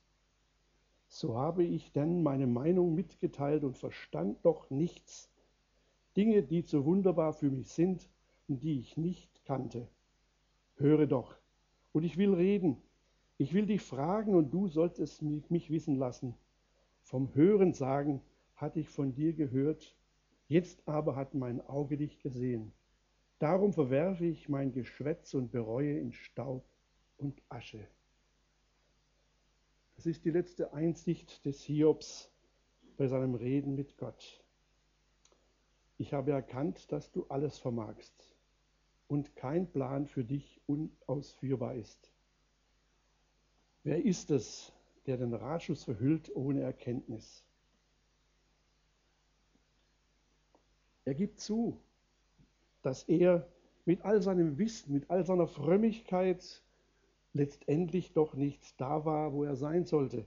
So 1.08 1.36
habe 1.36 1.64
ich 1.64 1.92
denn 1.92 2.22
meine 2.22 2.48
Meinung 2.48 2.94
mitgeteilt 2.94 3.64
und 3.64 3.78
verstand 3.78 4.46
doch 4.46 4.70
nichts. 4.70 5.32
Dinge, 6.16 6.44
die 6.44 6.64
zu 6.64 6.86
wunderbar 6.86 7.34
für 7.34 7.50
mich 7.50 7.72
sind 7.72 8.10
und 8.48 8.64
die 8.64 8.80
ich 8.80 8.98
nicht 8.98 9.44
kannte. 9.46 9.88
Höre 10.76 11.08
doch, 11.08 11.36
und 11.92 12.04
ich 12.04 12.18
will 12.18 12.34
reden, 12.34 12.78
ich 13.38 13.54
will 13.54 13.66
dich 13.66 13.82
fragen 13.82 14.36
und 14.36 14.52
du 14.54 14.68
solltest 14.68 15.22
mich 15.22 15.70
wissen 15.72 15.96
lassen. 15.96 16.36
Vom 17.02 17.34
Hören 17.34 17.74
sagen 17.74 18.22
hatte 18.56 18.80
ich 18.80 18.90
von 18.90 19.14
dir 19.14 19.34
gehört, 19.34 19.96
jetzt 20.48 20.88
aber 20.88 21.16
hat 21.16 21.34
mein 21.34 21.62
Auge 21.68 21.98
dich 21.98 22.20
gesehen. 22.20 22.72
Darum 23.40 23.74
verwerfe 23.74 24.26
ich 24.26 24.50
mein 24.50 24.74
Geschwätz 24.74 25.34
und 25.34 25.52
bereue 25.52 25.98
in 25.98 26.12
Staub 26.12 26.64
und 27.20 27.42
Asche. 27.50 27.88
Das 29.96 30.06
ist 30.06 30.24
die 30.26 30.32
letzte 30.32 30.74
Einsicht 30.74 31.46
des 31.46 31.62
Hiobs 31.64 32.32
bei 32.98 33.08
seinem 33.08 33.36
Reden 33.36 33.76
mit 33.76 33.98
Gott. 33.98 34.42
Ich 35.98 36.14
habe 36.14 36.32
erkannt, 36.32 36.92
dass 36.92 37.12
du 37.12 37.26
alles 37.28 37.58
vermagst 37.58 38.14
und 39.10 39.36
kein 39.36 39.70
Plan 39.70 40.08
für 40.08 40.24
dich 40.24 40.62
unausführbar 40.68 41.76
ist. 41.76 42.12
Wer 43.84 44.04
ist 44.06 44.32
es, 44.32 44.72
der 45.06 45.18
den 45.18 45.34
Ratschluss 45.34 45.84
verhüllt 45.84 46.34
ohne 46.36 46.62
Erkenntnis? 46.62 47.44
Er 51.06 51.16
gibt 51.16 51.40
zu, 51.40 51.78
dass 52.82 53.04
er 53.04 53.48
mit 53.86 54.04
all 54.04 54.22
seinem 54.22 54.58
Wissen, 54.58 54.94
mit 54.94 55.10
all 55.10 55.26
seiner 55.26 55.48
Frömmigkeit 55.48 56.62
letztendlich 57.34 58.14
doch 58.14 58.34
nicht 58.34 58.80
da 58.80 59.06
war, 59.06 59.34
wo 59.34 59.44
er 59.44 59.56
sein 59.56 59.86
sollte. 59.86 60.26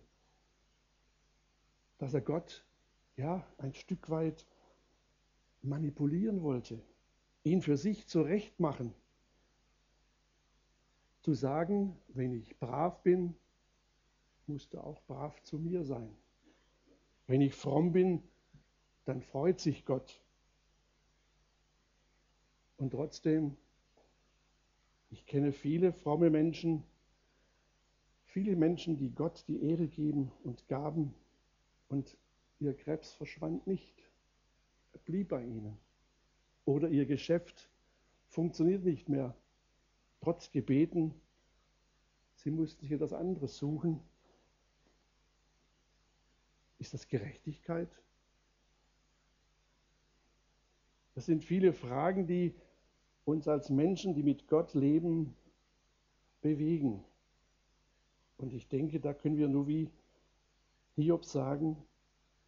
Dass 1.99 2.15
er 2.15 2.21
Gott 2.21 2.65
ja 3.17 3.47
ein 3.59 3.75
Stück 3.75 4.11
weit 4.11 4.47
manipulieren 5.63 6.43
wollte, 6.43 6.81
ihn 7.45 7.63
für 7.63 7.77
sich 7.77 8.07
zurechtmachen. 8.07 8.95
Zu 11.23 11.35
sagen, 11.35 11.97
wenn 12.09 12.33
ich 12.33 12.59
brav 12.59 13.03
bin, 13.03 13.37
musst 14.47 14.75
du 14.75 14.79
auch 14.81 15.01
brav 15.03 15.41
zu 15.45 15.59
mir 15.59 15.85
sein. 15.85 16.15
Wenn 17.27 17.41
ich 17.41 17.55
fromm 17.55 17.93
bin, 17.93 18.23
dann 19.05 19.23
freut 19.23 19.61
sich 19.61 19.85
Gott. 19.85 20.21
Und 22.77 22.91
trotzdem, 22.91 23.57
ich 25.11 25.27
kenne 25.27 25.53
viele 25.53 25.93
fromme 25.93 26.31
Menschen, 26.31 26.83
viele 28.33 28.57
Menschen, 28.57 28.97
die 28.97 29.11
Gott 29.11 29.45
die 29.47 29.63
Ehre 29.63 29.87
geben 29.87 30.33
und 30.43 30.67
gaben 30.69 31.15
und 31.89 32.17
ihr 32.61 32.75
Krebs 32.75 33.13
verschwand 33.13 33.67
nicht. 33.67 33.95
Er 34.95 35.01
blieb 35.01 35.29
bei 35.29 35.45
ihnen. 35.45 35.77
Oder 36.65 36.89
ihr 36.89 37.05
Geschäft 37.05 37.69
funktioniert 38.29 38.85
nicht 38.85 39.09
mehr. 39.09 39.37
Trotz 40.23 40.51
Gebeten, 40.51 41.15
sie 42.37 42.51
mussten 42.51 42.81
sich 42.81 42.93
etwas 42.93 43.13
anderes 43.13 43.59
suchen. 43.59 44.01
Ist 46.79 46.95
das 46.95 47.09
Gerechtigkeit? 47.09 47.91
Das 51.15 51.27
sind 51.27 51.45
viele 51.45 51.75
Fragen, 51.75 52.27
die 52.27 52.55
uns 53.27 53.47
als 53.47 53.69
Menschen, 53.69 54.15
die 54.15 54.23
mit 54.23 54.49
Gott 54.49 54.73
leben, 54.73 55.37
bewegen. 56.41 57.05
Und 58.43 58.53
ich 58.53 58.69
denke, 58.69 58.99
da 58.99 59.15
können 59.15 59.39
wir 59.39 59.47
nur 59.49 59.69
wie 59.69 59.89
Hiob 60.97 61.25
sagen, 61.25 61.77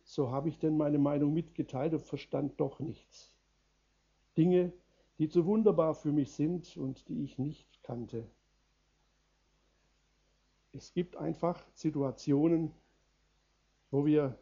so 0.03 0.31
habe 0.31 0.49
ich 0.49 0.59
denn 0.59 0.77
meine 0.77 0.99
Meinung 0.99 1.33
mitgeteilt 1.33 1.95
und 1.95 2.03
verstand 2.03 2.61
doch 2.61 2.81
nichts. 2.81 3.33
Dinge, 4.37 4.73
die 5.19 5.29
zu 5.29 5.47
wunderbar 5.47 5.95
für 5.95 6.11
mich 6.11 6.33
sind 6.33 6.77
und 6.77 7.09
die 7.09 7.23
ich 7.23 7.39
nicht 7.39 7.83
kannte. 7.85 8.27
Es 10.73 10.93
gibt 10.93 11.17
einfach 11.17 11.65
Situationen, 11.75 12.73
wo 13.93 14.05
wir 14.05 14.37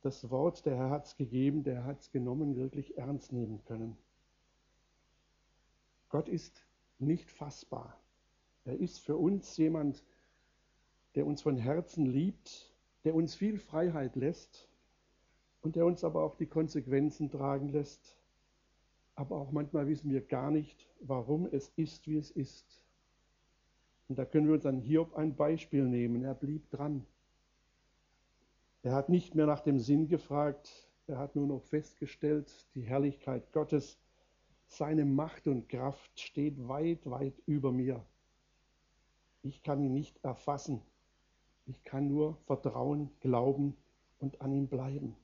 das 0.00 0.28
Wort, 0.30 0.66
der 0.66 0.76
Herr 0.76 0.90
hat 0.90 1.06
es 1.06 1.16
gegeben, 1.16 1.62
der 1.62 1.84
hat 1.84 2.00
es 2.00 2.10
genommen, 2.10 2.56
wirklich 2.56 2.98
ernst 2.98 3.32
nehmen 3.32 3.62
können. 3.66 3.96
Gott 6.08 6.28
ist 6.28 6.66
nicht 6.98 7.30
fassbar. 7.30 7.96
Er 8.64 8.76
ist 8.78 8.98
für 8.98 9.16
uns 9.16 9.56
jemand, 9.56 9.96
der 9.96 10.17
uns 11.26 11.42
von 11.42 11.56
Herzen 11.56 12.06
liebt, 12.06 12.74
der 13.04 13.14
uns 13.14 13.34
viel 13.34 13.58
Freiheit 13.58 14.16
lässt 14.16 14.68
und 15.62 15.76
der 15.76 15.86
uns 15.86 16.04
aber 16.04 16.22
auch 16.22 16.36
die 16.36 16.46
Konsequenzen 16.46 17.30
tragen 17.30 17.68
lässt. 17.68 18.16
Aber 19.14 19.36
auch 19.36 19.50
manchmal 19.50 19.86
wissen 19.88 20.10
wir 20.10 20.20
gar 20.20 20.50
nicht, 20.50 20.86
warum 21.00 21.46
es 21.46 21.70
ist, 21.76 22.06
wie 22.06 22.16
es 22.16 22.30
ist. 22.30 22.82
Und 24.08 24.18
da 24.18 24.24
können 24.24 24.46
wir 24.46 24.54
uns 24.54 24.66
an 24.66 24.80
Hiob 24.80 25.14
ein 25.16 25.34
Beispiel 25.34 25.84
nehmen. 25.84 26.24
Er 26.24 26.34
blieb 26.34 26.70
dran. 26.70 27.04
Er 28.82 28.92
hat 28.92 29.08
nicht 29.08 29.34
mehr 29.34 29.46
nach 29.46 29.60
dem 29.60 29.80
Sinn 29.80 30.08
gefragt, 30.08 30.88
er 31.08 31.18
hat 31.18 31.34
nur 31.34 31.46
noch 31.46 31.62
festgestellt, 31.62 32.68
die 32.74 32.82
Herrlichkeit 32.82 33.52
Gottes 33.52 33.98
seine 34.68 35.04
Macht 35.04 35.46
und 35.46 35.68
Kraft 35.68 36.20
steht 36.20 36.68
weit, 36.68 37.08
weit 37.08 37.34
über 37.46 37.72
mir. 37.72 38.04
Ich 39.42 39.62
kann 39.62 39.82
ihn 39.82 39.94
nicht 39.94 40.22
erfassen. 40.22 40.82
Ich 41.68 41.84
kann 41.84 42.08
nur 42.08 42.38
vertrauen, 42.46 43.10
glauben 43.20 43.76
und 44.20 44.40
an 44.40 44.52
ihm 44.52 44.68
bleiben. 44.68 45.14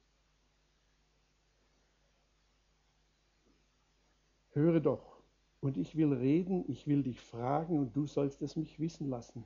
Höre 4.53 4.79
doch, 4.81 5.17
und 5.63 5.79
ich 5.79 5.97
will 5.97 6.13
reden, 6.13 6.65
ich 6.69 6.87
will 6.87 7.03
dich 7.03 7.19
fragen, 7.19 7.79
und 7.79 7.97
du 7.97 8.07
sollst 8.07 8.43
es 8.43 8.57
mich 8.57 8.79
wissen 8.79 9.09
lassen. 9.09 9.43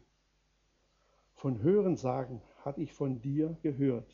Von 1.34 1.62
Hören 1.62 1.96
sagen 1.96 2.42
hatte 2.64 2.82
ich 2.82 2.92
von 2.92 3.20
dir 3.20 3.56
gehört. 3.62 4.12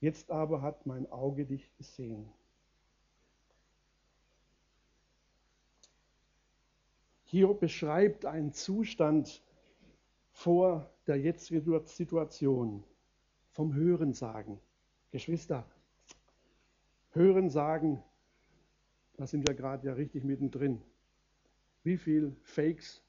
Jetzt 0.00 0.32
aber 0.32 0.60
hat 0.60 0.86
mein 0.86 1.10
Auge 1.12 1.46
dich 1.46 1.72
gesehen. 1.76 2.28
Hiob 7.26 7.60
beschreibt 7.60 8.26
einen 8.26 8.52
Zustand 8.52 9.40
vor 10.34 10.90
der 11.06 11.16
jetzigen 11.16 11.86
Situation 11.86 12.84
vom 13.52 13.72
Hörensagen. 13.72 14.58
Geschwister, 15.10 15.64
Hören 17.12 17.48
sagen, 17.48 18.02
da 19.16 19.26
sind 19.26 19.48
wir 19.48 19.54
gerade 19.54 19.86
ja 19.86 19.94
richtig 19.94 20.24
mittendrin. 20.24 20.82
Wie 21.84 21.96
viel 21.96 22.34
Fakes 22.42 23.00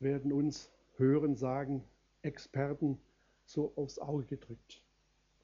werden 0.00 0.32
uns 0.32 0.70
Hören 0.96 1.36
sagen, 1.36 1.84
Experten 2.22 3.00
so 3.44 3.72
aufs 3.76 4.00
Auge 4.00 4.26
gedrückt? 4.26 4.82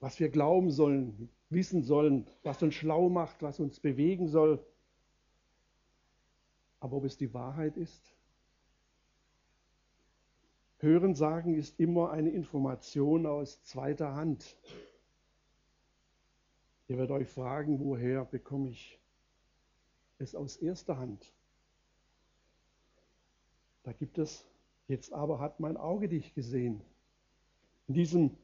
Was 0.01 0.19
wir 0.19 0.29
glauben 0.29 0.73
sollen, 0.73 1.31
wissen 1.49 1.85
sollen, 1.85 2.27
was 2.43 2.61
uns 2.63 2.75
schlau 2.75 3.09
macht, 3.09 3.41
was 3.41 3.61
uns 3.61 3.79
bewegen 3.79 4.27
soll. 4.27 4.65
Aber 6.81 6.97
ob 6.97 7.05
es 7.05 7.17
die 7.17 7.33
Wahrheit 7.33 7.77
ist? 7.77 8.18
Hören 10.81 11.17
sagen 11.17 11.55
ist 11.55 11.81
immer 11.81 12.13
eine 12.13 12.31
Information 12.31 13.27
aus 13.27 13.63
zweiter 13.65 14.15
Hand. 14.15 14.57
Ihr 16.87 16.97
werdet 16.97 17.11
euch 17.11 17.29
fragen, 17.29 17.81
woher 17.81 18.25
bekomme 18.25 18.71
ich 18.71 18.99
es 20.19 20.37
aus 20.37 20.57
erster 20.57 20.97
Hand? 20.97 21.35
Da 23.83 23.93
gibt 23.93 24.19
es, 24.19 24.47
jetzt 24.87 25.13
aber 25.13 25.41
hat 25.41 25.59
mein 25.59 25.77
Auge 25.77 26.09
dich 26.09 26.33
gesehen. 26.35 26.81
In 27.89 27.95
diesem 27.95 28.37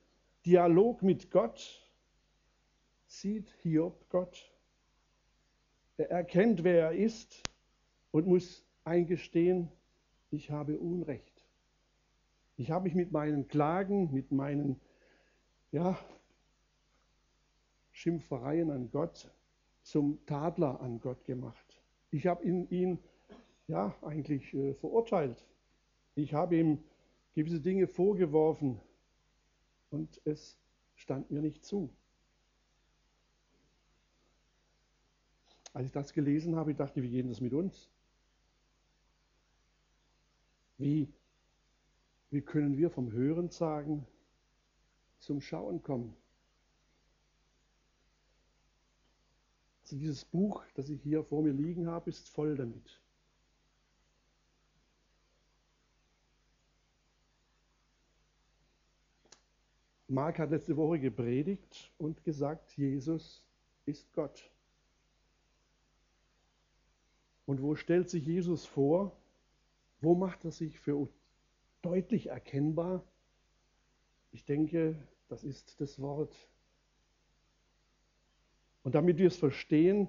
Dialog 0.45 1.03
mit 1.03 1.31
Gott 1.31 1.89
sieht 3.07 3.49
Hiob 3.63 4.09
Gott. 4.09 4.51
Er 5.97 6.11
erkennt, 6.11 6.65
wer 6.65 6.91
er 6.91 6.93
ist 6.93 7.43
und 8.11 8.27
muss 8.27 8.65
eingestehen, 8.85 9.69
ich 10.33 10.51
habe 10.51 10.79
Unrecht. 10.79 11.34
Ich 12.57 12.71
habe 12.71 12.85
mich 12.85 12.95
mit 12.95 13.11
meinen 13.11 13.49
Klagen, 13.49 14.13
mit 14.13 14.31
meinen 14.31 14.81
ja, 15.73 15.99
Schimpfereien 17.91 18.71
an 18.71 18.91
Gott 18.91 19.31
zum 19.83 20.25
Tadler 20.27 20.81
an 20.81 21.01
Gott 21.01 21.25
gemacht. 21.25 21.83
Ich 22.11 22.27
habe 22.27 22.45
ihn, 22.45 22.69
ihn 22.71 22.99
ja 23.67 23.95
eigentlich 24.03 24.55
äh, 24.55 24.75
verurteilt. 24.75 25.45
Ich 26.15 26.33
habe 26.33 26.57
ihm 26.57 26.85
gewisse 27.35 27.61
Dinge 27.61 27.89
vorgeworfen 27.89 28.81
und 29.91 30.21
es 30.25 30.57
stand 30.95 31.31
mir 31.31 31.41
nicht 31.41 31.65
zu. 31.65 31.91
Als 35.73 35.87
ich 35.87 35.93
das 35.93 36.13
gelesen 36.13 36.55
habe, 36.55 36.71
ich 36.71 36.77
dachte, 36.77 37.03
wie 37.03 37.11
geht 37.11 37.29
das 37.29 37.41
mit 37.41 37.53
uns? 37.53 37.91
Wie 40.79 41.13
wie 42.35 42.43
können 42.43 42.77
wir 42.77 42.91
vom 42.91 43.13
Hören 43.13 43.49
sagen 43.49 44.05
zum 45.21 45.41
Schauen 45.41 45.81
kommen? 45.85 46.17
Also 49.83 49.97
dieses 49.97 50.25
Buch, 50.25 50.65
das 50.75 50.89
ich 50.89 51.01
hier 51.01 51.23
vor 51.23 51.45
mir 51.45 51.53
liegen 51.53 51.87
habe, 51.87 52.11
ist 52.11 52.29
voll 52.29 52.57
damit. 52.57 53.01
Mark 60.09 60.41
hat 60.41 60.51
letzte 60.51 60.77
Woche 60.77 60.99
gepredigt 60.99 61.93
und 61.99 62.25
gesagt, 62.25 62.77
Jesus 62.77 63.45
ist 63.87 64.13
Gott. 64.13 64.51
Und 67.47 67.63
wo 67.63 67.77
stellt 67.77 68.11
sich 68.11 68.27
Jesus 68.27 68.67
vor? 68.67 69.17
Wo 70.01 70.17
macht 70.17 70.45
er 70.45 70.51
sich 70.51 70.81
für 70.81 70.97
deutlich 71.85 72.29
erkennbar. 72.29 73.05
Ich 74.33 74.45
denke, 74.45 74.97
das 75.29 75.45
ist 75.45 75.81
das 75.81 76.01
Wort. 76.01 76.35
Und 78.83 78.95
damit 78.95 79.19
wir 79.19 79.27
es 79.27 79.37
verstehen, 79.37 80.09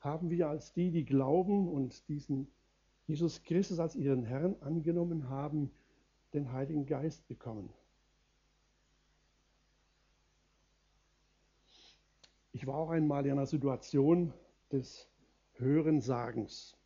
haben 0.00 0.30
wir 0.30 0.48
als 0.48 0.72
die, 0.72 0.90
die 0.90 1.04
glauben 1.04 1.68
und 1.68 2.06
diesen 2.08 2.48
Jesus 3.06 3.42
Christus 3.42 3.78
als 3.78 3.94
ihren 3.94 4.24
Herrn 4.24 4.56
angenommen 4.60 5.28
haben, 5.28 5.70
den 6.34 6.52
Heiligen 6.52 6.86
Geist 6.86 7.26
bekommen. 7.28 7.72
Ich 12.52 12.66
war 12.66 12.76
auch 12.76 12.90
einmal 12.90 13.24
in 13.26 13.32
einer 13.32 13.46
Situation 13.46 14.32
des 14.72 15.08
Hörensagens. 15.54 16.76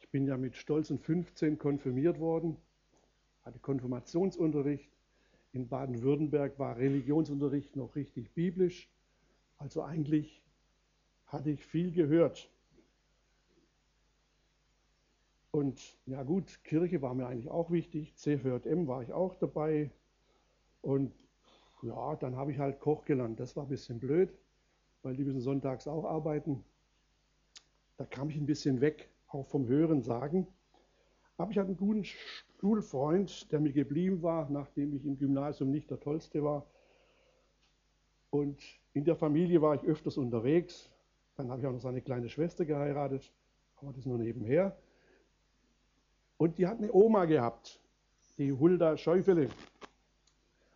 Ich 0.00 0.08
bin 0.10 0.26
ja 0.26 0.36
mit 0.36 0.54
stolzen 0.56 0.98
15 0.98 1.58
konfirmiert 1.58 2.18
worden 2.18 2.56
hatte 3.44 3.58
Konfirmationsunterricht. 3.58 4.90
In 5.52 5.68
Baden-Württemberg 5.68 6.58
war 6.58 6.76
Religionsunterricht 6.76 7.76
noch 7.76 7.94
richtig 7.94 8.32
biblisch. 8.32 8.88
Also 9.58 9.82
eigentlich 9.82 10.42
hatte 11.26 11.50
ich 11.50 11.64
viel 11.64 11.92
gehört. 11.92 12.48
Und 15.50 15.98
ja 16.06 16.22
gut, 16.22 16.64
Kirche 16.64 17.02
war 17.02 17.14
mir 17.14 17.26
eigentlich 17.26 17.50
auch 17.50 17.70
wichtig. 17.70 18.16
CVJM 18.16 18.86
war 18.86 19.02
ich 19.02 19.12
auch 19.12 19.34
dabei. 19.34 19.90
Und 20.80 21.12
ja, 21.82 22.16
dann 22.16 22.36
habe 22.36 22.52
ich 22.52 22.58
halt 22.58 22.80
Koch 22.80 23.04
gelernt. 23.04 23.38
Das 23.38 23.54
war 23.54 23.64
ein 23.64 23.68
bisschen 23.68 23.98
blöd, 23.98 24.32
weil 25.02 25.14
die 25.14 25.24
müssen 25.24 25.40
sonntags 25.40 25.86
auch 25.86 26.04
arbeiten. 26.04 26.64
Da 27.98 28.06
kam 28.06 28.30
ich 28.30 28.36
ein 28.36 28.46
bisschen 28.46 28.80
weg, 28.80 29.10
auch 29.28 29.46
vom 29.46 29.66
Hören 29.66 30.02
sagen. 30.02 30.46
Aber 31.36 31.50
ich 31.50 31.58
hatte 31.58 31.68
einen 31.68 31.76
guten 31.76 32.04
Schulfreund, 32.60 33.50
der 33.50 33.60
mir 33.60 33.72
geblieben 33.72 34.22
war, 34.22 34.48
nachdem 34.50 34.94
ich 34.94 35.04
im 35.04 35.18
Gymnasium 35.18 35.70
nicht 35.70 35.90
der 35.90 35.98
Tollste 35.98 36.44
war. 36.44 36.66
Und 38.30 38.62
in 38.94 39.04
der 39.04 39.16
Familie 39.16 39.60
war 39.60 39.74
ich 39.74 39.82
öfters 39.82 40.16
unterwegs. 40.16 40.90
Dann 41.36 41.50
habe 41.50 41.60
ich 41.60 41.66
auch 41.66 41.72
noch 41.72 41.80
seine 41.80 42.02
kleine 42.02 42.28
Schwester 42.28 42.64
geheiratet, 42.64 43.32
aber 43.76 43.92
das 43.92 44.06
nur 44.06 44.18
nebenher. 44.18 44.76
Und 46.36 46.58
die 46.58 46.66
hat 46.66 46.78
eine 46.78 46.92
Oma 46.92 47.24
gehabt, 47.24 47.80
die 48.38 48.52
Hulda 48.52 48.96
Schäufele. 48.96 49.48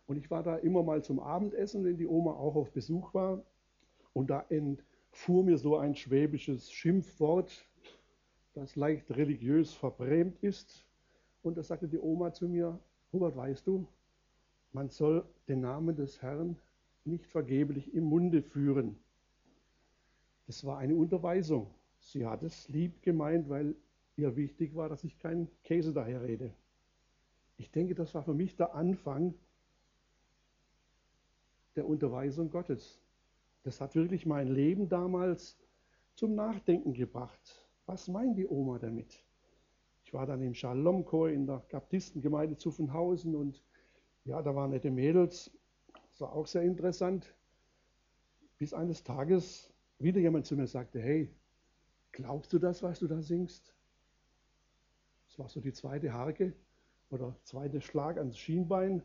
Und 0.07 0.17
ich 0.17 0.31
war 0.31 0.41
da 0.41 0.55
immer 0.55 0.83
mal 0.83 1.03
zum 1.03 1.19
Abendessen, 1.19 1.83
wenn 1.83 1.97
die 1.97 2.07
Oma 2.07 2.31
auch 2.31 2.55
auf 2.55 2.71
Besuch 2.71 3.13
war. 3.13 3.43
Und 4.13 4.29
da 4.29 4.45
entfuhr 4.49 5.43
mir 5.43 5.57
so 5.57 5.77
ein 5.77 5.95
schwäbisches 5.95 6.71
Schimpfwort, 6.71 7.65
das 8.57 8.75
leicht 8.75 9.11
religiös 9.11 9.73
verbrämt 9.73 10.41
ist. 10.41 10.83
Und 11.43 11.57
da 11.57 11.63
sagte 11.63 11.87
die 11.87 11.99
Oma 11.99 12.33
zu 12.33 12.47
mir, 12.49 12.79
Hubert, 13.13 13.35
weißt 13.35 13.67
du, 13.67 13.87
man 14.73 14.89
soll 14.89 15.23
den 15.47 15.61
Namen 15.61 15.95
des 15.95 16.21
Herrn 16.21 16.57
nicht 17.05 17.27
vergeblich 17.27 17.93
im 17.93 18.05
Munde 18.05 18.41
führen. 18.41 18.97
Das 20.47 20.65
war 20.65 20.79
eine 20.79 20.95
Unterweisung. 20.95 21.69
Sie 21.99 22.25
hat 22.25 22.41
es 22.41 22.67
lieb 22.69 23.01
gemeint, 23.03 23.47
weil 23.47 23.75
ihr 24.15 24.35
wichtig 24.35 24.75
war, 24.75 24.89
dass 24.89 25.03
ich 25.03 25.19
keinen 25.19 25.47
Käse 25.63 25.93
daher 25.93 26.23
rede. 26.23 26.51
Ich 27.57 27.71
denke, 27.71 27.93
das 27.93 28.13
war 28.15 28.23
für 28.23 28.33
mich 28.33 28.55
der 28.55 28.73
Anfang 28.73 29.35
der 31.75 31.87
Unterweisung 31.87 32.49
Gottes. 32.49 32.99
Das 33.63 33.81
hat 33.81 33.95
wirklich 33.95 34.25
mein 34.25 34.47
Leben 34.47 34.89
damals 34.89 35.57
zum 36.15 36.33
Nachdenken 36.33 36.93
gebracht. 36.93 37.66
Was 37.87 38.09
meint 38.09 38.37
die 38.37 38.45
Oma 38.45 38.79
damit? 38.79 39.23
Ich 40.03 40.13
war 40.13 40.25
dann 40.25 40.41
im 40.41 40.53
Shalom-Chor 40.53 41.29
in 41.29 41.47
der 41.47 41.63
Baptistengemeinde 41.71 42.57
Zuffenhausen 42.57 43.33
und 43.33 43.63
ja, 44.25 44.41
da 44.41 44.53
waren 44.53 44.71
nette 44.71 44.91
Mädels. 44.91 45.49
Das 46.11 46.19
war 46.19 46.33
auch 46.33 46.47
sehr 46.47 46.63
interessant. 46.63 47.33
Bis 48.57 48.73
eines 48.73 49.05
Tages 49.05 49.73
wieder 49.99 50.19
jemand 50.19 50.45
zu 50.45 50.57
mir 50.57 50.67
sagte, 50.67 50.99
hey, 50.99 51.33
glaubst 52.11 52.51
du 52.51 52.59
das, 52.59 52.83
was 52.83 52.99
du 52.99 53.07
da 53.07 53.21
singst? 53.21 53.73
Das 55.27 55.39
war 55.39 55.47
so 55.47 55.61
die 55.61 55.71
zweite 55.71 56.11
Harke 56.11 56.51
oder 57.09 57.37
zweite 57.43 57.79
Schlag 57.79 58.17
ans 58.17 58.37
Schienbein. 58.37 59.01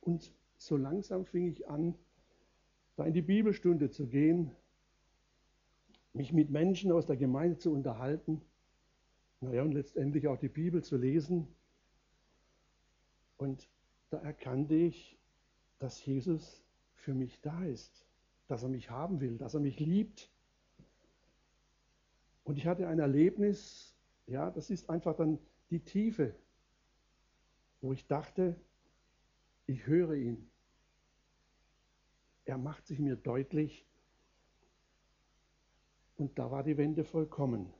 Und 0.00 0.32
so 0.56 0.76
langsam 0.76 1.24
fing 1.24 1.46
ich 1.46 1.68
an, 1.68 1.94
da 2.96 3.04
in 3.04 3.14
die 3.14 3.22
Bibelstunde 3.22 3.90
zu 3.90 4.08
gehen 4.08 4.50
mich 6.16 6.32
mit 6.32 6.50
Menschen 6.50 6.92
aus 6.92 7.06
der 7.06 7.16
Gemeinde 7.16 7.58
zu 7.58 7.72
unterhalten, 7.72 8.40
naja, 9.40 9.62
und 9.62 9.72
letztendlich 9.72 10.26
auch 10.28 10.38
die 10.38 10.48
Bibel 10.48 10.82
zu 10.82 10.96
lesen. 10.96 11.46
Und 13.36 13.68
da 14.08 14.18
erkannte 14.18 14.74
ich, 14.74 15.18
dass 15.78 16.04
Jesus 16.04 16.64
für 16.94 17.12
mich 17.12 17.40
da 17.42 17.64
ist, 17.64 18.06
dass 18.48 18.62
er 18.62 18.70
mich 18.70 18.90
haben 18.90 19.20
will, 19.20 19.36
dass 19.36 19.54
er 19.54 19.60
mich 19.60 19.78
liebt. 19.78 20.30
Und 22.44 22.56
ich 22.56 22.66
hatte 22.66 22.88
ein 22.88 22.98
Erlebnis, 22.98 23.94
ja, 24.26 24.50
das 24.50 24.70
ist 24.70 24.88
einfach 24.88 25.14
dann 25.16 25.38
die 25.70 25.80
Tiefe, 25.80 26.34
wo 27.82 27.92
ich 27.92 28.06
dachte, 28.06 28.56
ich 29.66 29.86
höre 29.86 30.14
ihn. 30.14 30.48
Er 32.46 32.56
macht 32.56 32.86
sich 32.86 33.00
mir 33.00 33.16
deutlich, 33.16 33.84
und 36.16 36.38
da 36.38 36.50
war 36.50 36.62
die 36.62 36.76
Wende 36.76 37.04
vollkommen. 37.04 37.72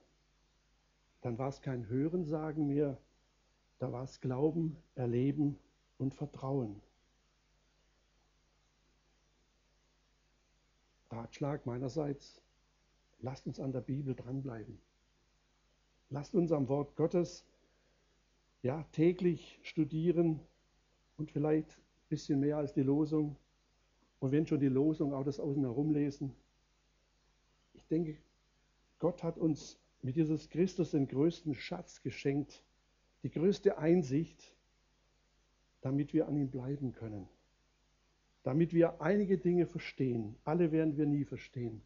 Dann 1.23 1.39
war 1.39 1.49
es 1.49 1.61
kein 1.61 1.89
Hörensagen 1.89 2.67
mehr, 2.67 2.99
da 3.79 3.93
war 3.93 4.05
es 4.05 4.21
Glauben, 4.21 4.77
Erleben 4.95 5.59
und 5.99 6.15
Vertrauen. 6.15 6.81
Ratschlag 11.11 11.65
meinerseits, 11.67 12.43
lasst 13.21 13.47
uns 13.47 13.61
an 13.61 13.73
der 13.73 13.81
Bibel 13.81 14.15
dranbleiben. 14.15 14.79
Lasst 16.11 16.35
uns 16.35 16.53
am 16.53 16.69
Wort 16.69 16.95
Gottes 16.97 17.45
ja, 18.63 18.83
täglich 18.93 19.59
studieren 19.63 20.41
und 21.17 21.31
vielleicht 21.31 21.71
ein 21.71 22.09
bisschen 22.09 22.41
mehr 22.41 22.57
als 22.57 22.73
die 22.73 22.83
Losung. 22.83 23.37
Und 24.19 24.33
wenn 24.33 24.47
schon 24.47 24.61
die 24.61 24.69
Losung, 24.69 25.13
auch 25.13 25.25
das 25.25 25.41
Außen 25.41 25.63
herumlesen. 25.63 26.33
Ich 27.75 27.87
denke, 27.87 28.17
Gott 28.99 29.23
hat 29.23 29.39
uns 29.39 29.79
mit 30.03 30.17
Jesus 30.17 30.49
Christus 30.49 30.93
den 30.93 31.09
größten 31.09 31.55
Schatz 31.55 32.03
geschenkt, 32.03 32.63
die 33.23 33.31
größte 33.31 33.79
Einsicht, 33.79 34.55
damit 35.81 36.13
wir 36.13 36.29
an 36.29 36.37
ihm 36.37 36.51
bleiben 36.51 36.93
können. 36.93 37.29
Damit 38.43 38.73
wir 38.73 39.01
einige 39.01 39.39
Dinge 39.39 39.67
verstehen. 39.67 40.37
Alle 40.45 40.71
werden 40.71 40.97
wir 40.97 41.07
nie 41.07 41.25
verstehen. 41.25 41.83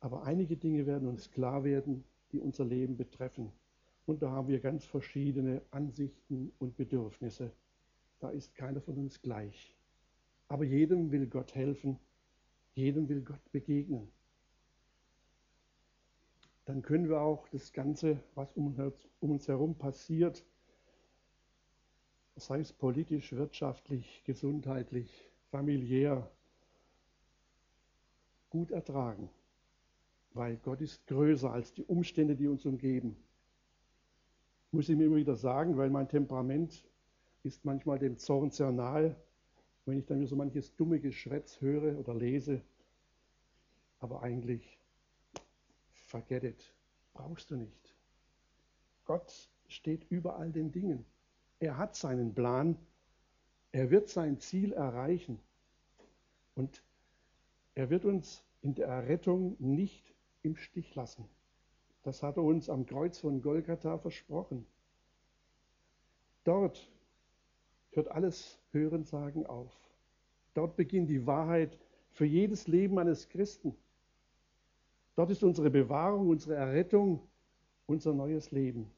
Aber 0.00 0.24
einige 0.24 0.56
Dinge 0.56 0.86
werden 0.86 1.08
uns 1.08 1.30
klar 1.30 1.64
werden, 1.64 2.04
die 2.32 2.40
unser 2.40 2.64
Leben 2.64 2.96
betreffen. 2.96 3.52
Und 4.06 4.22
da 4.22 4.30
haben 4.30 4.48
wir 4.48 4.60
ganz 4.60 4.84
verschiedene 4.84 5.62
Ansichten 5.70 6.52
und 6.58 6.76
Bedürfnisse. 6.76 7.52
Da 8.20 8.30
ist 8.30 8.54
keiner 8.54 8.80
von 8.80 8.96
uns 8.96 9.20
gleich. 9.22 9.76
Aber 10.48 10.64
jedem 10.64 11.10
will 11.10 11.26
Gott 11.26 11.54
helfen, 11.54 11.98
jedem 12.74 13.08
will 13.08 13.20
Gott 13.20 13.52
begegnen. 13.52 14.08
Dann 16.68 16.82
können 16.82 17.08
wir 17.08 17.20
auch 17.20 17.48
das 17.48 17.72
Ganze, 17.72 18.22
was 18.36 18.52
um 18.54 18.76
uns 19.20 19.48
herum 19.48 19.74
passiert, 19.74 20.44
sei 22.36 22.60
es 22.60 22.72
politisch, 22.72 23.32
wirtschaftlich, 23.32 24.22
gesundheitlich, 24.24 25.10
familiär, 25.50 26.30
gut 28.50 28.70
ertragen 28.70 29.28
weil 30.38 30.56
Gott 30.58 30.80
ist 30.80 31.04
größer 31.08 31.52
als 31.52 31.72
die 31.72 31.84
Umstände, 31.84 32.36
die 32.36 32.46
uns 32.46 32.64
umgeben. 32.64 33.16
Muss 34.70 34.88
ich 34.88 34.96
mir 34.96 35.06
immer 35.06 35.16
wieder 35.16 35.34
sagen, 35.34 35.76
weil 35.76 35.90
mein 35.90 36.08
Temperament 36.08 36.86
ist 37.42 37.64
manchmal 37.64 37.98
dem 37.98 38.18
Zorn 38.18 38.50
sehr 38.50 38.70
nahe, 38.70 39.16
wenn 39.84 39.98
ich 39.98 40.06
dann 40.06 40.24
so 40.26 40.36
manches 40.36 40.74
dumme 40.76 41.00
Geschwätz 41.00 41.60
höre 41.60 41.98
oder 41.98 42.14
lese. 42.14 42.60
Aber 43.98 44.22
eigentlich, 44.22 44.77
forget 46.08 46.42
it, 46.42 46.74
brauchst 47.12 47.50
du 47.50 47.56
nicht. 47.56 47.94
Gott 49.04 49.48
steht 49.68 50.10
über 50.10 50.36
all 50.36 50.50
den 50.50 50.72
Dingen. 50.72 51.04
Er 51.60 51.76
hat 51.76 51.94
seinen 51.94 52.34
Plan. 52.34 52.76
Er 53.72 53.90
wird 53.90 54.08
sein 54.08 54.40
Ziel 54.40 54.72
erreichen. 54.72 55.38
Und 56.54 56.82
er 57.74 57.90
wird 57.90 58.04
uns 58.04 58.42
in 58.62 58.74
der 58.74 58.88
Errettung 58.88 59.56
nicht 59.58 60.14
im 60.42 60.56
Stich 60.56 60.94
lassen. 60.94 61.28
Das 62.02 62.22
hat 62.22 62.36
er 62.38 62.42
uns 62.42 62.70
am 62.70 62.86
Kreuz 62.86 63.18
von 63.18 63.42
Golgatha 63.42 63.98
versprochen. 63.98 64.66
Dort 66.44 66.90
hört 67.90 68.10
alles 68.10 68.58
Hörensagen 68.72 69.46
auf. 69.46 69.72
Dort 70.54 70.76
beginnt 70.76 71.10
die 71.10 71.26
Wahrheit 71.26 71.78
für 72.12 72.24
jedes 72.24 72.66
Leben 72.66 72.98
eines 72.98 73.28
Christen. 73.28 73.76
Dort 75.18 75.30
ist 75.30 75.42
unsere 75.42 75.68
Bewahrung, 75.68 76.28
unsere 76.28 76.54
Errettung, 76.54 77.28
unser 77.86 78.14
neues 78.14 78.52
Leben. 78.52 78.88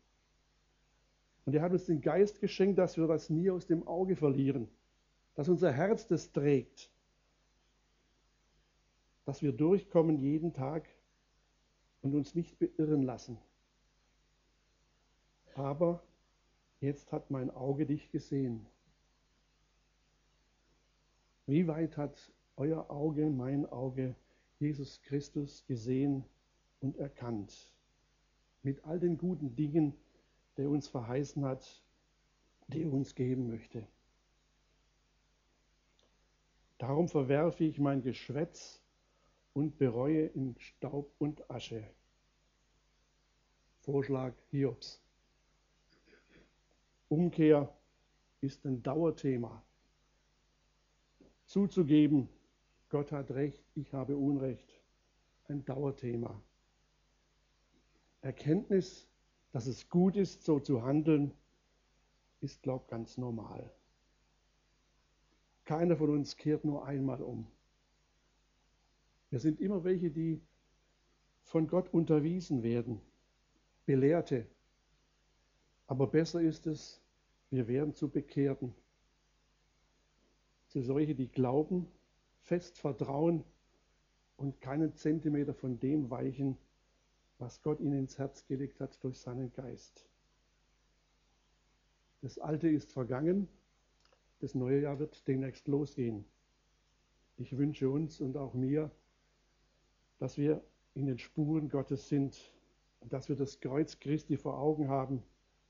Und 1.47 1.55
er 1.55 1.63
hat 1.63 1.73
uns 1.73 1.87
den 1.87 2.03
Geist 2.03 2.43
geschenkt, 2.43 2.79
dass 2.79 2.99
wir 2.99 3.07
das 3.07 3.31
nie 3.31 3.51
aus 3.51 3.67
dem 3.67 3.89
Auge 3.89 4.17
verlieren, 4.17 4.69
dass 5.35 5.49
unser 5.49 5.73
Herz 5.73 6.07
das 6.07 6.31
trägt, 6.31 6.91
dass 9.25 9.41
wir 9.41 9.53
durchkommen 9.53 10.19
jeden 10.19 10.53
Tag 10.53 10.87
und 12.03 12.15
uns 12.15 12.35
nicht 12.35 12.59
beirren 12.59 13.03
lassen. 13.03 13.39
Aber 15.55 16.03
jetzt 16.81 17.13
hat 17.13 17.31
mein 17.31 17.51
Auge 17.51 17.87
dich 17.87 18.11
gesehen. 18.11 18.67
Wie 21.47 21.67
weit 21.67 21.97
hat 21.97 22.31
euer 22.57 22.91
Auge, 22.91 23.31
mein 23.31 23.65
Auge, 23.65 24.15
Jesus 24.61 25.01
Christus 25.03 25.65
gesehen 25.67 26.25
und 26.81 26.99
erkannt? 26.99 27.73
Mit 28.63 28.85
all 28.85 29.01
den 29.01 29.17
guten 29.17 29.57
Dingen, 29.57 29.95
die 30.57 30.63
er 30.63 30.71
uns 30.71 30.87
verheißen 30.87 31.45
hat, 31.47 31.83
die 32.69 32.83
er 32.83 32.93
uns 32.93 33.15
geben 33.15 33.49
möchte. 33.49 33.87
Darum 36.77 37.09
verwerfe 37.09 37.65
ich 37.65 37.79
mein 37.79 38.03
Geschwätz 38.03 38.83
und 39.55 39.79
bereue 39.79 40.27
in 40.27 40.55
Staub 40.59 41.11
und 41.19 41.51
Asche. 41.51 41.83
Vorschlag 43.81 44.35
Hiobs. 44.51 45.03
Umkehr 47.09 47.75
ist 48.43 48.65
ein 48.67 48.83
Dauerthema. 48.83 49.63
Zuzugeben, 51.47 52.29
Gott 52.91 53.13
hat 53.13 53.31
Recht, 53.31 53.65
ich 53.77 53.93
habe 53.93 54.17
Unrecht, 54.17 54.69
ein 55.49 55.65
Dauerthema. 55.65 56.43
Erkenntnis, 58.21 59.09
dass 59.53 59.67
es 59.67 59.89
gut 59.89 60.17
ist, 60.17 60.45
so 60.45 60.59
zu 60.59 60.83
handeln, 60.83 61.33
ist, 62.41 62.63
glaube 62.63 62.85
ich, 62.85 62.91
ganz 62.91 63.17
normal. 63.17 63.71
Keiner 65.65 65.97
von 65.97 66.11
uns 66.11 66.37
kehrt 66.37 66.65
nur 66.65 66.85
einmal 66.85 67.23
um. 67.23 67.47
Wir 69.31 69.39
sind 69.39 69.61
immer 69.61 69.85
welche, 69.85 70.11
die 70.11 70.41
von 71.45 71.69
Gott 71.69 71.95
unterwiesen 71.95 72.65
werden, 72.65 73.01
Belehrte. 73.87 74.47
Aber 75.87 76.09
besser 76.09 76.41
ist 76.41 76.67
es, 76.67 77.01
wir 77.51 77.69
werden 77.69 77.95
zu 77.95 78.09
Bekehrten, 78.09 78.75
zu 80.67 80.83
solche, 80.83 81.15
die 81.15 81.29
glauben, 81.29 81.87
fest 82.41 82.79
vertrauen 82.79 83.45
und 84.37 84.61
keinen 84.61 84.95
Zentimeter 84.95 85.55
von 85.55 85.79
dem 85.79 86.11
weichen, 86.11 86.57
was 87.39 87.63
Gott 87.63 87.81
ihnen 87.81 87.99
ins 87.99 88.19
Herz 88.19 88.47
gelegt 88.47 88.81
hat 88.81 89.03
durch 89.05 89.19
seinen 89.19 89.53
Geist. 89.53 90.07
Das 92.23 92.39
Alte 92.39 92.69
ist 92.69 92.93
vergangen, 92.93 93.49
das 94.41 94.55
neue 94.55 94.83
Jahr 94.83 94.99
wird 94.99 95.27
demnächst 95.27 95.69
losgehen. 95.69 96.25
Ich 97.37 97.57
wünsche 97.57 97.89
uns 97.89 98.21
und 98.21 98.37
auch 98.37 98.53
mir, 98.53 98.91
dass 100.19 100.37
wir 100.37 100.63
in 100.95 101.07
den 101.07 101.19
Spuren 101.19 101.71
Gottes 101.71 102.09
sind 102.09 102.39
und 103.01 103.13
dass 103.13 103.29
wir 103.29 103.37
das 103.37 103.61
Kreuz 103.61 103.99
Christi 103.99 104.37
vor 104.37 104.59
Augen 104.59 104.89
haben 104.89 105.23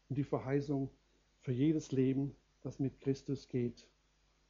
und 0.09 0.17
die 0.17 0.25
Verheißung 0.25 0.91
für 1.41 1.53
jedes 1.53 1.93
Leben, 1.93 2.35
das 2.63 2.81
mit 2.81 3.01
Christus 3.01 3.47
geht. 3.47 3.87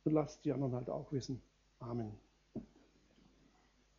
Und 0.04 0.12
lasst 0.12 0.44
die 0.46 0.52
anderen 0.52 0.74
halt 0.74 0.88
auch 0.88 1.12
wissen. 1.12 1.42
Amen. 1.82 2.12